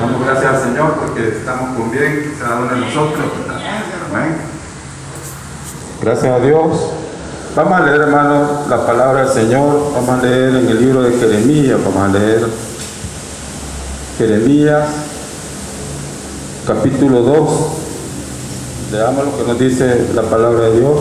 [0.00, 3.24] Damos gracias al Señor porque estamos con bien cada uno de nosotros.
[4.10, 4.36] Amén.
[6.00, 6.90] Gracias a Dios.
[7.56, 9.92] Vamos a leer, hermanos, la palabra del Señor.
[9.92, 11.78] Vamos a leer en el libro de Jeremías.
[11.84, 12.46] Vamos a leer
[14.18, 14.88] Jeremías,
[16.66, 17.50] capítulo 2.
[18.92, 21.00] Leamos lo que nos dice la palabra de Dios.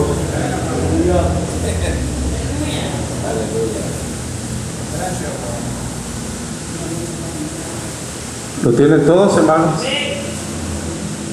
[8.67, 9.81] ¿Lo tienen todos, hermanos?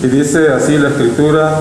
[0.05, 1.59] Y dice así la escritura,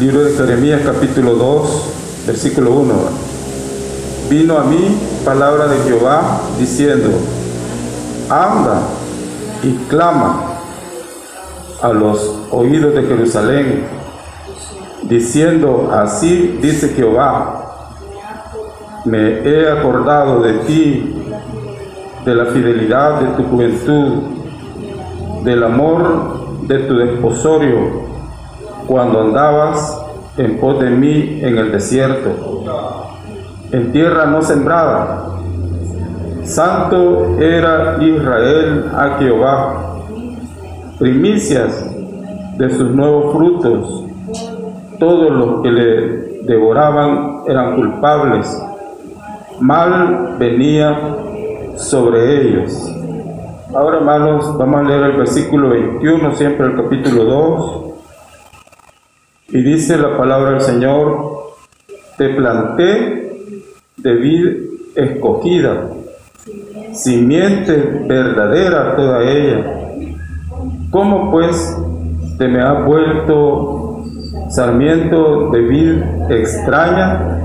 [0.00, 1.82] libro de Jeremías capítulo 2,
[2.26, 2.94] versículo 1.
[4.30, 7.10] Vino a mí palabra de Jehová diciendo,
[8.30, 8.80] anda
[9.62, 10.60] y clama
[11.82, 13.84] a los oídos de Jerusalén,
[15.02, 17.66] diciendo, así dice Jehová,
[19.04, 21.15] me he acordado de ti
[22.26, 24.22] de la fidelidad de tu juventud,
[25.44, 28.02] del amor de tu desposorio,
[28.88, 30.04] cuando andabas
[30.36, 32.64] en pos de mí en el desierto,
[33.70, 35.38] en tierra no sembrada.
[36.42, 39.96] Santo era Israel a Jehová,
[40.98, 41.88] primicias
[42.58, 44.04] de sus nuevos frutos.
[44.98, 48.62] Todos los que le devoraban eran culpables.
[49.60, 50.98] Mal venía
[51.76, 52.72] sobre ellos.
[53.74, 57.82] Ahora, hermanos, vamos a leer el versículo 21, siempre el capítulo 2.
[59.48, 61.54] Y dice la palabra del Señor,
[62.16, 63.52] te planté
[63.96, 64.56] de vid
[64.94, 65.88] escogida,
[66.92, 69.90] simiente verdadera toda ella.
[70.90, 71.76] ¿Cómo pues
[72.38, 74.04] te me ha vuelto
[74.48, 77.40] sarmiento de vid extraña?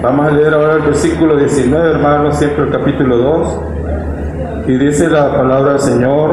[0.00, 3.60] Vamos a leer ahora el versículo 19, hermanos, siempre el capítulo 2.
[4.68, 6.30] Y dice la palabra del Señor,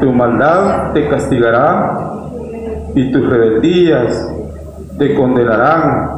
[0.00, 2.22] tu maldad te castigará
[2.94, 4.32] y tus rebeldías
[4.96, 6.10] te condenarán.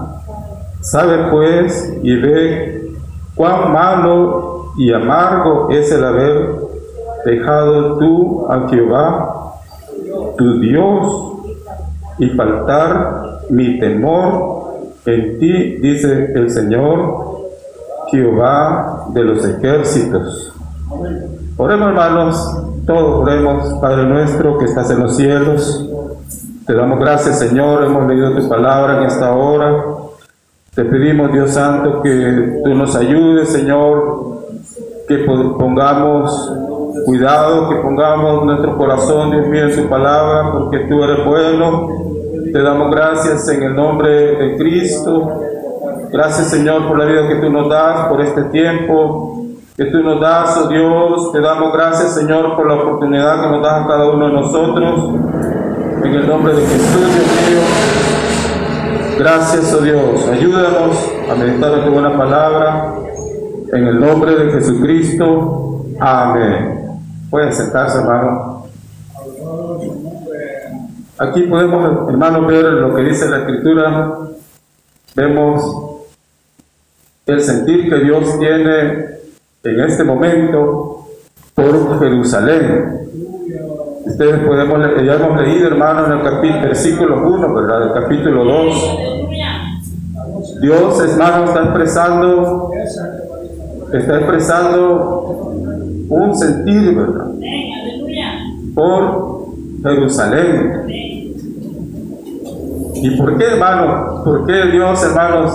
[0.82, 2.92] Sabe pues y ve
[3.34, 6.58] cuán malo y amargo es el haber
[7.24, 9.52] dejado tú a Jehová,
[10.36, 11.32] tu Dios,
[12.20, 14.57] y faltar mi temor
[15.14, 17.48] en ti, dice el Señor,
[18.10, 20.52] Jehová de los ejércitos.
[21.56, 25.88] Oremos hermanos, todos oremos, Padre nuestro que estás en los cielos.
[26.66, 29.84] Te damos gracias Señor, hemos leído tu palabra en esta hora.
[30.74, 34.42] Te pedimos Dios Santo que tú nos ayudes Señor,
[35.06, 36.52] que pongamos
[37.06, 42.17] cuidado, que pongamos nuestro corazón, Dios mío, en su palabra, porque tú eres bueno
[42.52, 45.40] te damos gracias en el nombre de Cristo.
[46.12, 49.38] Gracias Señor por la vida que tú nos das, por este tiempo
[49.76, 51.32] que tú nos das, oh Dios.
[51.32, 55.14] Te damos gracias Señor por la oportunidad que nos das a cada uno de nosotros.
[56.04, 57.60] En el nombre de Jesús, Dios mío.
[59.18, 60.28] Gracias, oh Dios.
[60.28, 62.94] Ayúdanos a meditar tu buena palabra.
[63.72, 65.84] En el nombre de Jesucristo.
[66.00, 67.00] Amén.
[67.30, 68.57] Pueden sentarse, hermano.
[71.20, 74.18] Aquí podemos, hermanos, ver lo que dice la Escritura.
[75.16, 76.06] Vemos
[77.26, 79.06] el sentir que Dios tiene
[79.64, 81.08] en este momento
[81.54, 83.08] por Jerusalén.
[84.06, 87.82] Ustedes podemos, ya hemos leído, hermano, en el capítulo, versículo 1, ¿verdad?
[87.82, 88.98] El capítulo 2.
[90.60, 92.70] Dios, hermano, está expresando,
[93.92, 95.52] está expresando
[96.10, 97.26] un sentir, ¿verdad?
[98.74, 99.48] Por
[99.82, 101.07] Jerusalén.
[103.02, 104.22] ¿Y por qué, hermano?
[104.24, 105.52] ¿Por qué Dios, hermanos,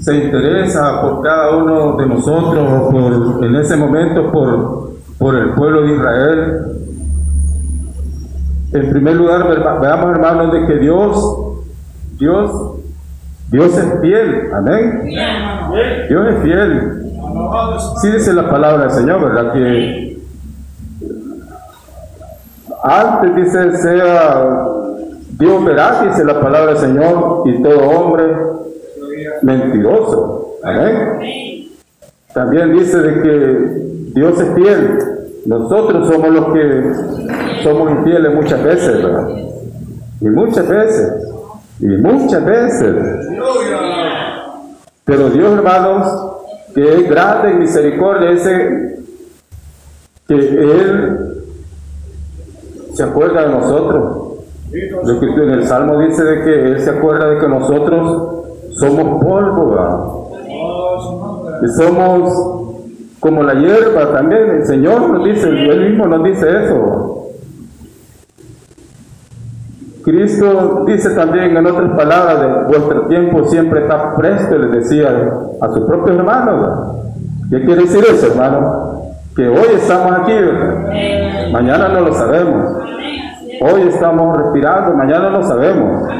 [0.00, 5.82] se interesa por cada uno de nosotros, por, en ese momento por, por el pueblo
[5.82, 6.62] de Israel?
[8.72, 9.46] En primer lugar,
[9.80, 11.36] veamos, hermanos, de que Dios,
[12.18, 12.50] Dios,
[13.50, 15.10] Dios es fiel, amén.
[16.08, 17.02] Dios es fiel.
[18.00, 19.52] Sí dice la palabra del Señor, ¿verdad?
[19.52, 20.12] Que
[22.82, 24.71] antes dice sea
[25.42, 28.24] Dios verá, dice la palabra del Señor, y todo hombre
[29.42, 30.58] mentiroso.
[30.62, 31.68] Amén.
[32.32, 34.98] También dice de que Dios es fiel.
[35.44, 36.92] Nosotros somos los que
[37.64, 39.28] somos infieles muchas veces, ¿verdad?
[40.20, 41.12] Y muchas veces.
[41.80, 42.94] Y muchas veces.
[45.04, 46.36] Pero Dios, hermanos,
[46.72, 48.98] que es grande en misericordia, ese
[50.28, 51.44] que Él
[52.94, 54.21] se acuerda de nosotros
[54.72, 58.44] en el Salmo dice de que Él se acuerda de que nosotros
[58.78, 60.30] somos polvo,
[61.62, 62.62] y somos
[63.20, 64.50] como la hierba también.
[64.50, 67.18] El Señor nos dice, Él mismo nos dice eso.
[70.02, 75.10] Cristo dice también en otras palabras, de vuestro tiempo siempre está presto, les decía
[75.60, 76.96] a sus propios hermanos.
[77.50, 79.02] ¿Qué quiere decir eso, hermano?
[79.36, 80.32] Que hoy estamos aquí,
[81.52, 82.82] mañana no lo sabemos.
[83.64, 86.10] Hoy estamos respirando, mañana no sabemos.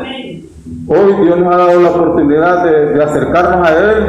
[0.87, 4.07] Hoy Dios nos ha dado la oportunidad de, acercarnos a Él.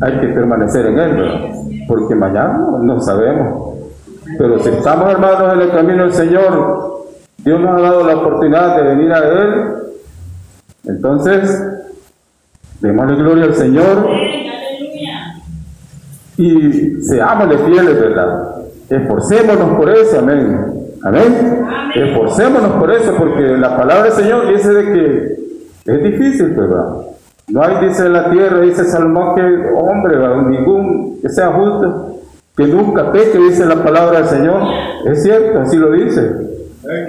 [0.00, 1.40] Hay que permanecer en Él, ¿verdad?
[1.86, 3.76] porque mañana no sabemos.
[4.36, 7.04] Pero si estamos hermanos en el camino del Señor,
[7.44, 9.64] Dios nos ha dado la oportunidad de venir a Él.
[10.82, 11.62] Entonces,
[12.80, 14.08] démosle gloria al Señor
[16.38, 18.56] y seámosle fieles, ¿verdad?
[18.90, 20.83] Esforcémonos por eso, amén.
[21.04, 21.66] Amén.
[21.94, 26.86] Esforcémonos por eso, porque la palabra del Señor dice de que es difícil, ¿verdad?
[27.48, 29.42] No hay, dice la tierra, dice Salomón, que
[29.76, 30.16] hombre,
[30.48, 32.20] ningún que sea justo,
[32.56, 34.62] que nunca peque, dice la palabra del Señor.
[35.04, 36.30] Es cierto, así lo dice.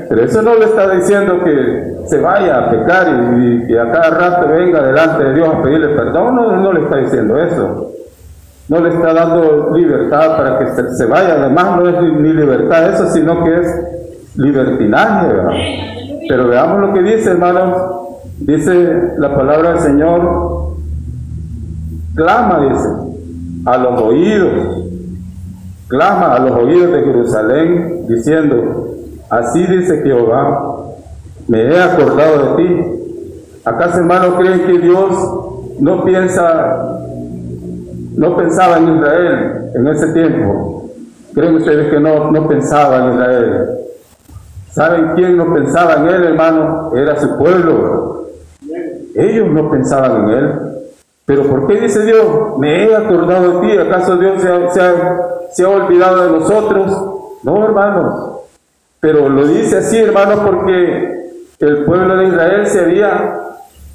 [0.10, 3.08] Pero eso no le está diciendo que se vaya a pecar
[3.38, 6.82] y, que a cada rato venga delante de Dios a pedirle perdón, no, no le
[6.82, 7.92] está diciendo eso.
[8.68, 13.08] No le está dando libertad para que se, vaya, además no es ni libertad eso,
[13.12, 13.68] sino que es
[14.36, 15.28] libertinaje.
[16.28, 18.02] Pero veamos lo que dice, hermanos.
[18.38, 20.76] Dice la palabra del Señor,
[22.16, 22.90] clama, dice,
[23.66, 24.84] a los oídos,
[25.88, 28.96] clama a los oídos de Jerusalén, diciendo,
[29.30, 30.94] Así dice Jehová,
[31.48, 32.82] me he acordado de ti.
[33.66, 37.05] ¿Acaso hermanos creen que Dios no piensa,
[38.18, 40.90] no pensaba en Israel en ese tiempo?
[41.34, 43.70] ¿Creen ustedes que no, no pensaba en Israel?
[44.72, 46.92] ¿Saben quién no pensaba en él, hermano?
[46.96, 48.28] Era su pueblo.
[49.16, 50.54] Ellos no pensaban en él.
[51.26, 52.58] Pero ¿por qué dice Dios?
[52.58, 53.78] Me he acordado de ti.
[53.78, 54.94] ¿Acaso Dios se ha, se ha,
[55.52, 57.16] se ha olvidado de nosotros?
[57.44, 58.42] No, hermanos.
[59.00, 63.40] Pero lo dice así, hermanos, porque el pueblo de Israel se había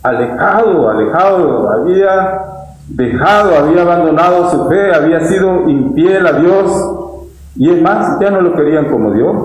[0.02, 2.42] alejado, alejado, había
[2.90, 6.96] dejado, había abandonado su fe, había sido infiel a Dios.
[7.56, 9.36] Y es más, ya no lo querían como Dios.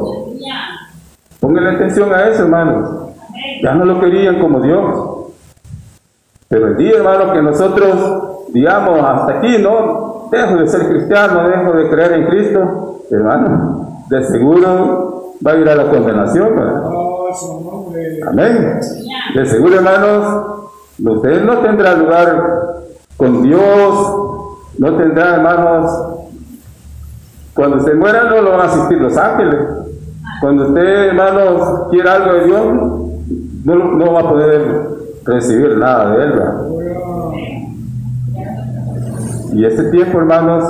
[1.39, 3.11] Pónganle atención a eso, hermanos.
[3.61, 5.25] Ya no lo querían como Dios.
[6.47, 10.29] Pero el día, hermanos, que nosotros, digamos, hasta aquí, ¿no?
[10.31, 15.69] Dejo de ser cristiano, dejo de creer en Cristo, hermano, de seguro va a ir
[15.69, 16.49] a la condenación.
[18.27, 18.79] Amén.
[19.35, 20.67] De seguro, hermanos,
[21.03, 22.64] usted no tendrá lugar
[23.17, 24.15] con Dios,
[24.77, 25.91] no tendrá, hermanos,
[27.53, 29.59] cuando usted muera no lo van a asistir los ángeles.
[30.41, 32.65] Cuando usted, hermanos, quiera algo de Dios,
[33.63, 34.89] no, no va a poder
[35.23, 36.41] recibir nada de Él.
[39.53, 40.65] Y ese tiempo, hermanos,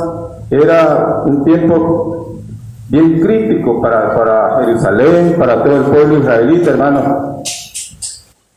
[0.52, 2.36] era un tiempo
[2.90, 7.42] bien crítico para, para Jerusalén, para todo el pueblo israelita, hermano.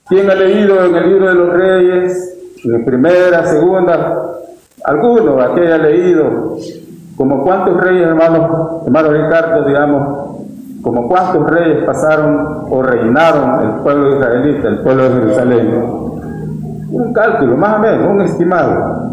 [0.07, 2.38] ¿Quién ha leído en el libro de los reyes,
[2.85, 4.23] primera, segunda,
[4.85, 6.57] alguno aquí haya leído,
[7.17, 10.29] como cuántos reyes, hermano, hermano Ricardo, digamos,
[10.83, 15.83] como cuántos reyes pasaron o reinaron el pueblo israelita, el pueblo de Jerusalén?
[16.91, 19.11] Un cálculo, más o menos, un estimado.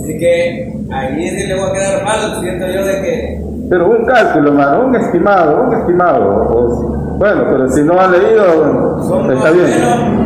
[0.00, 4.04] Así que ahí sí le voy a quedar mal, siento yo de que pero un
[4.04, 7.16] cálculo, hermano, un estimado, un estimado.
[7.18, 9.00] bueno, pero si no ha leído,
[9.32, 9.66] está bien.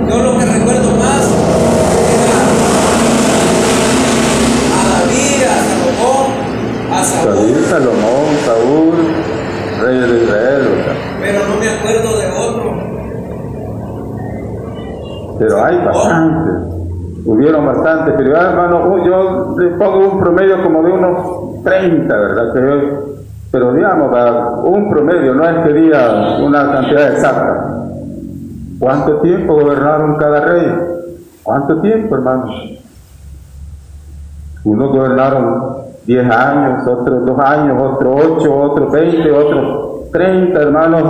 [0.08, 1.34] yo lo que recuerdo más
[2.14, 2.40] era
[4.74, 6.28] a David, a Salomón,
[6.90, 6.96] a Saúl.
[7.24, 8.94] David, Salomón, Saúl,
[9.82, 10.62] reyes de Israel.
[11.20, 12.68] Pero no me acuerdo de otro.
[15.38, 16.54] Pero hay bastantes.
[17.24, 22.52] Hubieron bastantes, pero hermano, yo les pongo un promedio como de unos 30, ¿verdad?
[22.52, 23.18] Que
[23.50, 24.12] pero digamos,
[24.64, 27.84] un promedio, no es que diga una cantidad exacta.
[28.78, 30.72] ¿Cuánto tiempo gobernaron cada rey?
[31.42, 32.54] ¿Cuánto tiempo, hermanos?
[34.64, 41.02] Unos gobernaron 10 años, otros 2 años, otros 8, otros 20, otros 30, hermanos,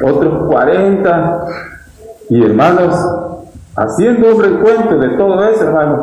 [0.00, 1.44] otros 40.
[2.28, 2.94] Y hermanos,
[3.74, 6.00] haciendo un recuento de todo eso, hermanos,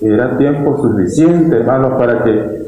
[0.00, 2.62] era tiempo suficiente, hermanos, para que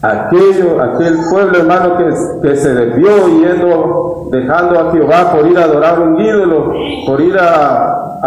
[0.00, 1.98] aquello, aquel pueblo hermano
[2.40, 6.72] que, se desvió yendo, dejando a Jehová por ir a adorar un ídolo,
[7.06, 8.18] por ir a,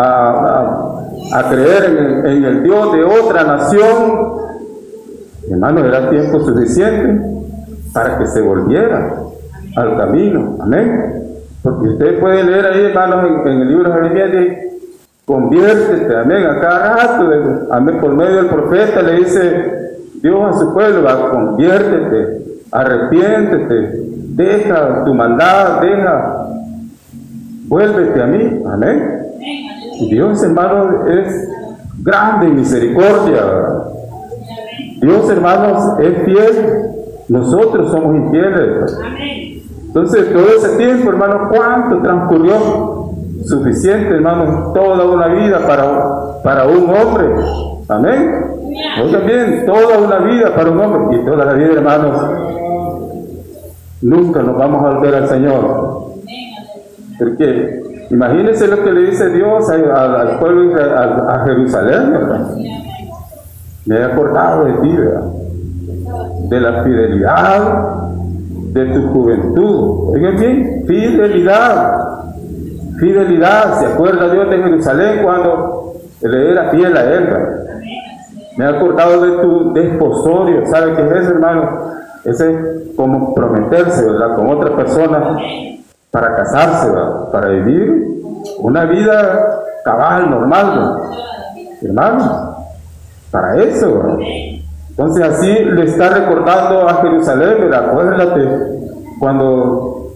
[1.34, 4.45] a, creer en el, Dios de otra nación,
[5.50, 7.22] hermano, era tiempo suficiente
[7.94, 9.16] para que se volviera
[9.76, 10.58] al camino.
[10.62, 11.24] Amén.
[11.64, 14.58] Porque usted puede leer ahí, hermanos, en, el libro de Jeremías,
[15.26, 20.74] conviértete, amén, a cada rato, amén, por medio del profeta le dice, Dios a su
[20.74, 24.00] pueblo, conviértete, arrepiéntete,
[24.36, 26.48] deja tu maldad, deja,
[27.68, 29.26] vuélvete a mí, amén.
[30.10, 31.50] Dios, hermano, es
[32.04, 33.42] grande en misericordia.
[35.06, 36.90] Dios, hermanos, es fiel.
[37.30, 38.98] Nosotros somos infieles.
[39.88, 43.12] Entonces, todo ese tiempo, hermano, ¿cuánto transcurrió?
[43.44, 47.26] Suficiente, hermano, toda una vida para, para un hombre.
[47.88, 48.46] Amén.
[49.04, 51.18] Oigan bien, toda una vida para un hombre.
[51.18, 52.22] Y toda la vida, hermanos,
[54.02, 56.16] nunca nos vamos a volver al Señor.
[57.20, 62.50] Porque Imagínense lo que le dice Dios al, pueblo, a, Jerusalén, ¿verdad?
[63.86, 65.22] Me he acordado de ti, ¿verdad?
[66.50, 68.06] De la fidelidad
[68.74, 70.10] de tu juventud.
[70.14, 71.98] Oigan bien, fidelidad.
[73.00, 73.80] Fidelidad.
[73.80, 77.30] ¿Se acuerda Dios de Jerusalén cuando le era fiel a él?
[78.58, 80.66] Me he acordado de tu desposorio.
[80.68, 81.96] ¿Sabe qué es eso, hermano?
[82.24, 84.36] Ese es como prometerse, ¿verdad?
[84.36, 85.38] Con otra persona
[86.10, 86.92] para casarse,
[87.32, 88.06] para vivir
[88.60, 91.02] una vida cabal, normal,
[91.82, 92.55] hermano,
[93.36, 94.18] para eso.
[94.90, 98.48] Entonces así le está recordando a Jerusalén, acuérdate,
[99.20, 100.14] cuando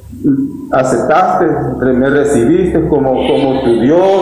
[0.72, 1.46] aceptaste,
[1.94, 4.22] me recibiste como, como tu Dios,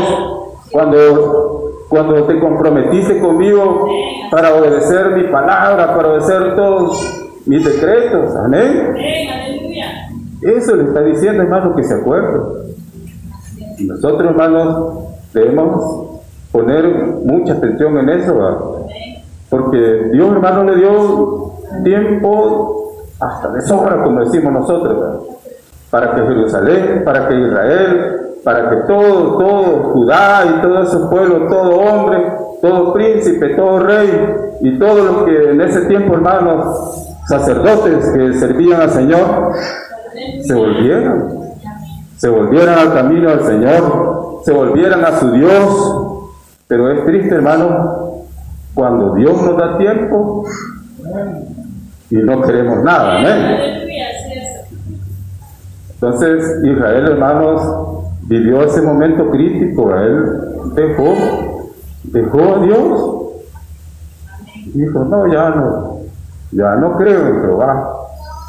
[0.71, 3.87] cuando, cuando te comprometiste conmigo
[4.31, 8.95] para obedecer mi palabra, para obedecer todos mis decretos, amén.
[10.41, 12.39] Eso le está diciendo, hermano, que se acuerde.
[13.79, 14.93] Nosotros, hermanos,
[15.33, 16.19] debemos
[16.51, 16.83] poner
[17.23, 18.76] mucha atención en eso,
[19.67, 21.51] porque Dios, hermano, le dio
[21.83, 25.25] tiempo hasta de sobra, como decimos nosotros,
[25.89, 31.47] para que Jerusalén, para que Israel, para que todo, todo Judá y todo ese pueblo,
[31.49, 32.31] todo hombre,
[32.61, 38.81] todo príncipe, todo rey y todos los que en ese tiempo, hermanos, sacerdotes que servían
[38.81, 39.51] al Señor,
[40.45, 41.27] se volvieran,
[42.15, 46.03] se volvieran al camino del Señor, se volvieran a su Dios.
[46.67, 48.06] Pero es triste, hermano,
[48.77, 50.45] cuando Dios nos da tiempo
[52.11, 53.87] y no queremos nada, amén.
[55.95, 57.61] Entonces Israel, hermanos,
[58.25, 60.25] vivió ese momento crítico, él
[60.75, 61.71] dejó,
[62.03, 63.13] dejó a Dios.
[64.75, 66.01] Dijo, no, ya no,
[66.51, 67.93] ya no creo en Jehová.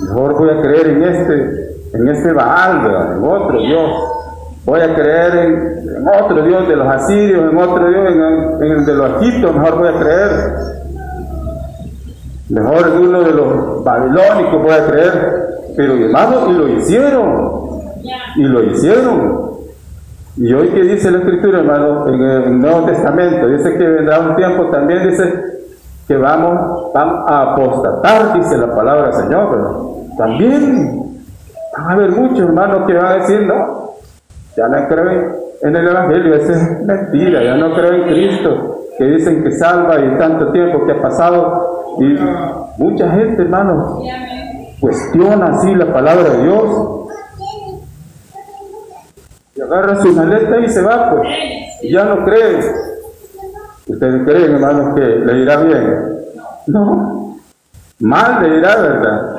[0.00, 4.17] Mejor voy a creer en este, en este Baal, en otro Dios.
[4.64, 8.94] Voy a creer en, otro Dios de los asirios, en otro Dios, en, el de
[8.94, 10.30] los egipcios, mejor voy a creer.
[12.50, 15.48] Mejor en uno de los babilónicos voy a creer.
[15.76, 17.80] Pero hermano, y lo hicieron.
[18.36, 19.48] Y lo hicieron.
[20.36, 24.36] Y hoy que dice la escritura, hermano, en el Nuevo Testamento, dice que vendrá un
[24.36, 25.48] tiempo, también dice
[26.06, 31.02] que vamos, a apostatar, dice la palabra del Señor, pero también
[31.76, 33.87] van a haber muchos hermanos que van a decir, no,
[34.58, 39.04] ya no creen en el Evangelio, esa es mentira, ya no creen en Cristo, que
[39.04, 42.18] dicen que salva y tanto tiempo que ha pasado, y
[42.76, 44.00] mucha gente, hermano,
[44.80, 47.08] cuestiona así la palabra de Dios,
[49.54, 51.28] y agarra su maleta y se va, pues,
[51.82, 52.60] y ya no cree.
[53.86, 56.18] ¿Ustedes creen, hermanos, que le irá bien?
[56.66, 57.36] No.
[58.00, 59.36] Mal le irá, ¿verdad?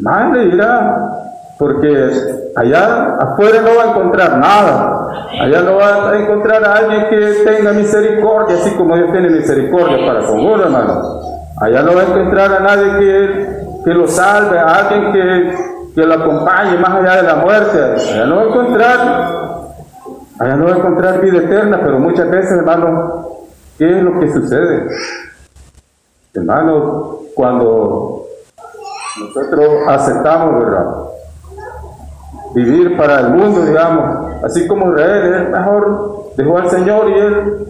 [0.00, 1.12] Mal le irá.
[1.58, 2.10] Porque
[2.56, 5.08] allá afuera no va a encontrar nada.
[5.40, 10.06] Allá no va a encontrar a alguien que tenga misericordia, así como Dios tiene misericordia
[10.06, 11.02] para con uno, hermano.
[11.60, 15.54] Allá no va a encontrar a nadie que, que lo salve, a alguien que,
[15.94, 17.78] que lo acompañe más allá de la muerte.
[18.12, 19.46] Allá no va a encontrar
[20.38, 23.46] Allá no va a encontrar vida eterna, pero muchas veces, hermano,
[23.78, 24.86] ¿qué es lo que sucede?
[26.34, 28.26] Hermano, cuando
[29.18, 30.86] nosotros aceptamos, ¿verdad?
[32.54, 37.66] Vivir para el mundo, digamos, así como Israel, él mejor dejó al Señor y él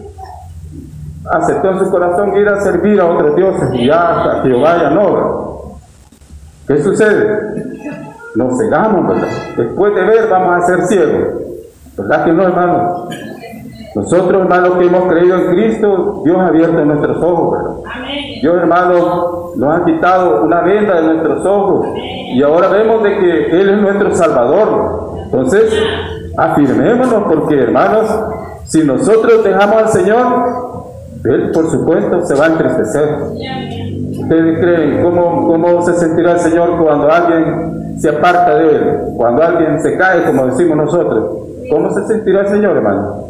[1.29, 4.89] aceptó en su corazón ir a servir a otros dioses y ya que Jehová ya
[4.91, 5.77] no.
[6.67, 7.39] ¿Qué sucede?
[8.35, 9.27] Nos cegamos, ¿verdad?
[9.57, 11.27] Después de ver vamos a ser ciegos.
[11.97, 13.09] ¿Verdad que no, hermano?
[13.95, 18.03] Nosotros, hermanos, que hemos creído en Cristo, Dios ha abierto nuestros ojos, ¿verdad?
[18.41, 23.59] Dios, hermano, nos ha quitado una venda de nuestros ojos y ahora vemos de que
[23.59, 25.17] Él es nuestro Salvador.
[25.25, 25.73] Entonces,
[26.37, 28.07] afirmémonos porque, hermanos,
[28.65, 30.25] si nosotros dejamos al Señor,
[31.25, 33.15] Él, por supuesto, se va a entristecer.
[34.21, 38.97] ¿Ustedes creen cómo, cómo se sentirá el Señor cuando alguien se aparta de Él?
[39.17, 41.47] Cuando alguien se cae, como decimos nosotros.
[41.71, 43.23] ¿Cómo se sentirá el Señor, hermano?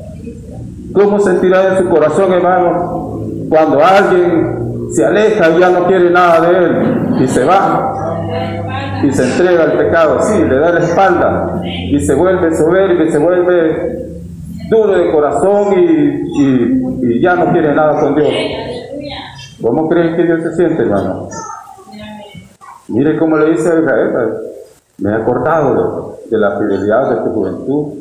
[0.93, 6.41] ¿Cómo sentirá en su corazón, hermano, cuando alguien se aleja y ya no quiere nada
[6.41, 7.93] de él y se va
[9.03, 13.11] y se entrega al pecado, sí, le da la espalda y se vuelve soberbio y
[13.11, 14.07] se vuelve
[14.69, 18.29] duro de corazón y, y, ya no quiere nada con Dios.
[19.61, 21.29] ¿Cómo creen que Dios se siente, hermano?
[22.89, 24.13] Mire cómo le dice a Israel,
[24.99, 27.93] me he acordado de, de la fidelidad de tu juventud,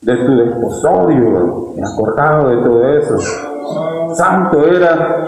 [0.00, 3.51] de tu desposorio, me he acordado de todo eso.
[4.14, 5.26] Santo era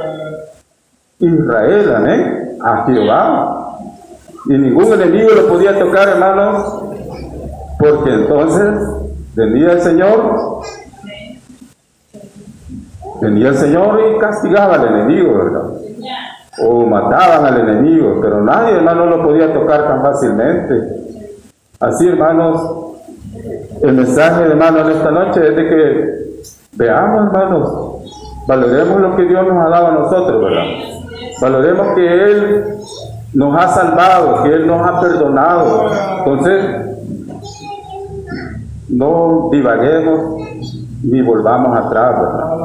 [1.19, 3.79] Israel, amén, a Jehová.
[4.47, 6.83] Y ningún enemigo lo podía tocar, hermanos,
[7.79, 8.79] porque entonces
[9.35, 10.61] venía el Señor,
[13.21, 15.63] venía el Señor y castigaba al enemigo, ¿verdad?
[16.63, 20.75] O mataban al enemigo, pero nadie, hermano, lo podía tocar tan fácilmente.
[21.81, 22.85] Así, hermanos,
[23.83, 26.15] el mensaje, hermano, en esta noche es que
[26.73, 27.84] veamos, hermanos,
[28.47, 30.65] valoremos lo que Dios nos ha dado a nosotros, ¿verdad?
[31.41, 32.65] Valoremos que Él
[33.35, 35.91] nos ha salvado, que Él nos ha perdonado.
[36.19, 36.85] Entonces,
[38.89, 40.43] no divaguemos
[41.03, 42.57] ni volvamos atrás, ¿verdad?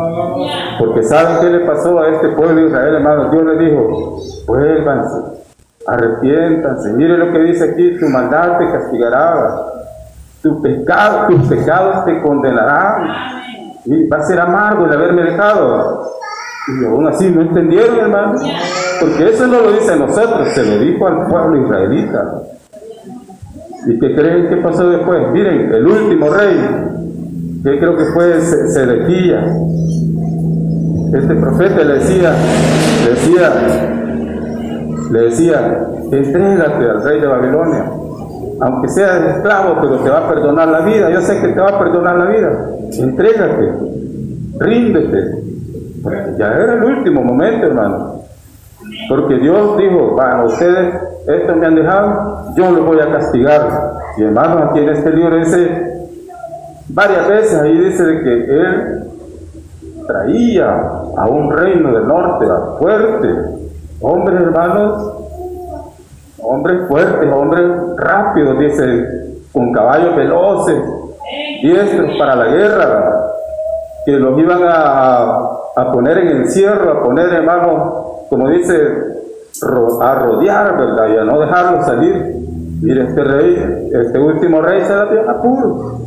[0.80, 3.32] Porque ¿saben qué le pasó a este pueblo de Israel, hermano?
[3.32, 5.18] Dios le dijo, vuélvanse,
[5.86, 6.94] arrepiéntanse.
[6.94, 9.56] Mire lo que dice aquí, tu maldad te castigará,
[10.42, 13.40] tu pecado, tus pecados te condenarán.
[14.12, 16.12] Va a ser amargo el haberme dejado.
[16.68, 18.40] Y aún así no entendieron, hermano.
[19.00, 22.44] Porque eso no lo dice a nosotros, se lo dijo al pueblo israelita.
[23.88, 25.32] ¿Y qué creen que pasó después?
[25.32, 26.58] Miren, el último rey,
[27.64, 29.46] que creo que fue Sedequías.
[31.14, 32.34] Este profeta le decía,
[33.04, 33.52] le decía,
[35.12, 37.92] le decía, entrégate al rey de Babilonia,
[38.62, 41.10] aunque seas esclavo, pero te va a perdonar la vida.
[41.10, 42.70] Yo sé que te va a perdonar la vida.
[42.98, 43.74] Entrégate,
[44.60, 45.44] ríndete.
[46.38, 48.22] Ya era el último momento, hermano.
[49.08, 50.94] Porque Dios dijo, bueno, ustedes
[51.28, 53.62] esto me han dejado, yo los voy a castigar.
[54.18, 56.08] Y hermano, aquí en este libro dice
[56.90, 59.04] varias veces, ahí dice de que él
[60.08, 60.74] traía
[61.18, 63.28] a un reino del norte, a fuerte,
[64.02, 65.19] hombres hermanos,
[66.50, 67.66] hombres fuertes, hombres
[67.98, 69.08] rápidos, dice,
[69.54, 70.82] con caballos veloces,
[71.62, 73.14] diestros para la guerra,
[74.04, 75.42] que los iban a,
[75.76, 78.74] a poner en encierro, a poner, hermano, como dice,
[80.02, 81.08] a rodear, ¿verdad?
[81.14, 82.36] Y a no dejarlo salir.
[82.82, 86.00] Mire, este rey, este último rey se la dio apuro.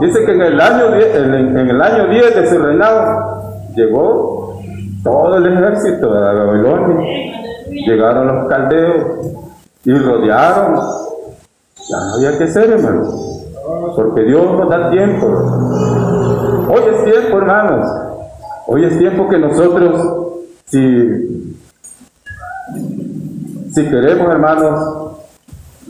[0.00, 3.42] Dice que en el, año 10, en, el año 10 de su reinado
[3.74, 4.60] llegó
[5.02, 7.06] todo el ejército de Babilonia.
[7.86, 9.40] Llegaron los caldeos
[9.84, 10.80] y rodearon.
[11.88, 13.08] Ya no había que ser, hermano.
[13.96, 15.26] Porque Dios nos da tiempo.
[16.68, 17.90] Hoy es tiempo, hermanos.
[18.66, 21.40] Hoy es tiempo que nosotros, si
[23.72, 25.12] si queremos, hermanos,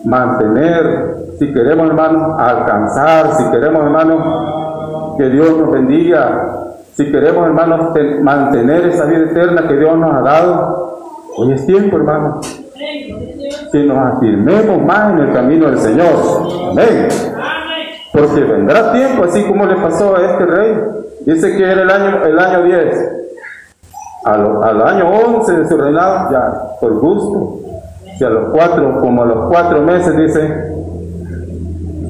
[0.05, 7.93] mantener, si queremos, hermanos, alcanzar, si queremos, hermanos, que Dios nos bendiga, si queremos, hermanos,
[8.23, 10.99] mantener esa vida eterna que Dios nos ha dado,
[11.39, 12.60] hoy es tiempo, hermanos,
[13.71, 16.15] que nos afirmemos más en el camino del Señor.
[16.71, 17.09] Amén.
[18.13, 20.77] Porque vendrá tiempo, así como le pasó a este rey.
[21.27, 23.17] Dice que era el año, el año 10.
[24.25, 27.61] Al, año 11 de su reinado, ya, por gusto,
[28.19, 30.41] que a los cuatro, como a los cuatro meses, dice,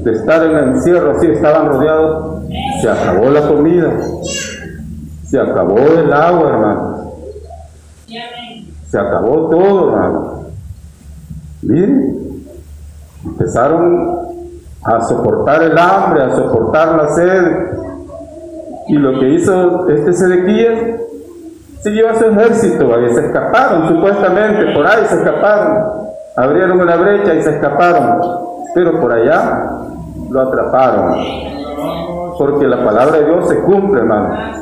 [0.03, 2.43] de estar en el encierro, así estaban rodeados,
[2.81, 3.91] se acabó la comida,
[5.25, 6.91] se acabó el agua, hermano.
[8.89, 10.40] Se acabó todo, hermano.
[11.63, 12.43] Miren,
[13.25, 14.19] empezaron
[14.83, 17.43] a soportar el hambre, a soportar la sed.
[18.87, 20.99] Y lo que hizo este Sedequías
[21.81, 26.01] siguió a su ejército, y se escaparon supuestamente, por ahí se escaparon
[26.35, 28.21] abrieron una brecha y se escaparon,
[28.73, 29.69] pero por allá
[30.29, 31.15] lo atraparon,
[32.37, 34.60] porque la palabra de Dios se cumple, hermano.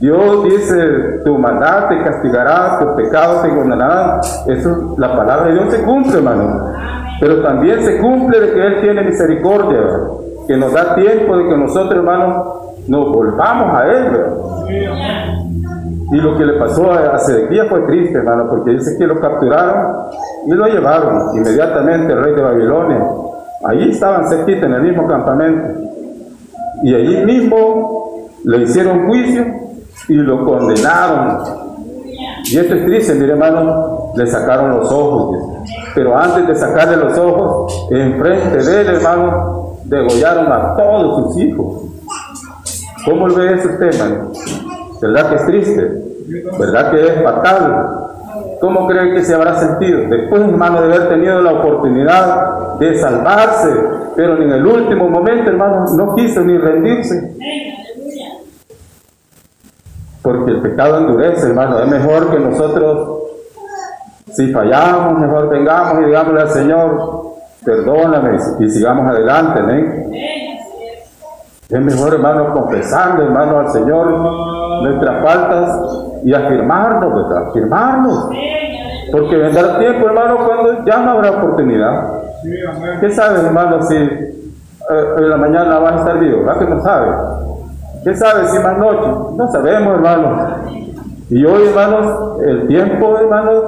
[0.00, 4.20] Dios dice, tu maldad te castigará, tus pecados te condenarán.
[4.46, 6.72] Eso, la palabra de Dios se cumple, hermano.
[7.20, 9.80] Pero también se cumple de que Él tiene misericordia,
[10.48, 12.44] que nos da tiempo de que nosotros, hermanos,
[12.88, 14.20] nos volvamos a Él.
[16.12, 20.10] Y lo que le pasó a Sedequía fue triste, hermano, porque dice que lo capturaron
[20.46, 23.06] y lo llevaron inmediatamente al rey de Babilonia.
[23.64, 25.80] Allí estaban cerquita en el mismo campamento.
[26.82, 29.63] Y allí mismo le hicieron juicio
[30.08, 31.38] y lo condenaron.
[32.44, 35.38] Y esto es triste, mire hermano, le sacaron los ojos.
[35.94, 41.84] Pero antes de sacarle los ojos, enfrente de él, hermano, degollaron a todos sus hijos.
[43.04, 44.28] ¿Cómo ve ese tema?
[45.00, 46.04] ¿Verdad que es triste?
[46.58, 48.04] ¿Verdad que es fatal?
[48.60, 50.08] ¿Cómo creen que se habrá sentido?
[50.08, 53.68] Después, hermano, de haber tenido la oportunidad de salvarse,
[54.16, 57.34] pero en el último momento, hermano, no quiso ni rendirse.
[60.24, 61.80] Porque el pecado endurece, hermano.
[61.80, 63.24] Es mejor que nosotros,
[64.32, 67.22] si fallamos, mejor vengamos y digámosle al Señor,
[67.62, 69.60] perdóname y sigamos adelante,
[71.68, 74.10] Es mejor, hermano, confesando, hermano, al Señor
[74.82, 75.80] nuestras faltas
[76.24, 77.48] y afirmarnos, ¿verdad?
[77.48, 78.28] Afirmarnos.
[79.12, 82.02] Porque vendrá tiempo, hermano, cuando ya no habrá oportunidad.
[82.98, 84.38] ¿Qué sabes, hermano, si eh,
[85.18, 86.44] en la mañana vas a estar vivo?
[86.44, 87.14] ¿Verdad que no sabes?
[88.04, 89.08] ¿Qué sabes si más noche?
[89.34, 90.46] No sabemos, hermano.
[91.30, 93.64] Y hoy, hermanos, el tiempo, hermanos,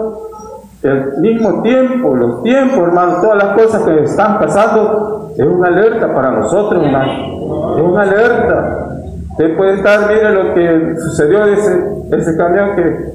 [0.82, 6.14] el mismo tiempo, los tiempos, hermano, todas las cosas que están pasando, es una alerta
[6.14, 7.76] para nosotros, hermano.
[7.76, 8.88] Es una alerta.
[9.30, 13.12] Usted puede estar, mire lo que sucedió ese, ese camión que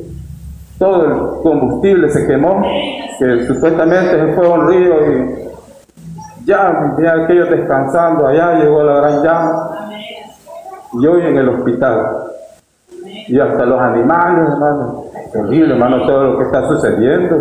[0.79, 2.63] todo el combustible se quemó,
[3.19, 8.95] que supuestamente se fue a un río y ya, ya aquellos descansando allá, llegó la
[8.95, 9.90] gran llama
[10.93, 12.05] y hoy en el hospital.
[13.27, 15.05] Y hasta los animales, hermano.
[15.31, 17.35] Terrible, hermano, todo lo que está sucediendo.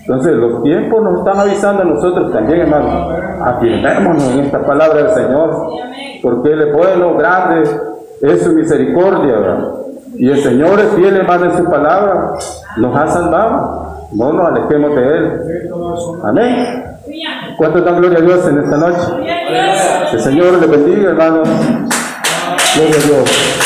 [0.00, 3.08] Entonces, los tiempos nos están avisando a nosotros también, hermano.
[3.42, 5.70] Afirmémonos en esta palabra del Señor,
[6.22, 7.68] porque es bueno, grande,
[8.22, 9.74] es su misericordia, ¿verdad?
[10.16, 12.32] Y el Señor es fiel, hermano, en su palabra.
[12.76, 13.84] Nos ha salvado.
[14.12, 15.40] No nos alejemos de Él.
[16.22, 16.84] Amén.
[17.56, 18.98] ¿Cuánto dan gloria a Dios en esta noche?
[20.12, 21.42] El Señor le bendiga, hermano.
[22.76, 23.63] Gloria a Dios.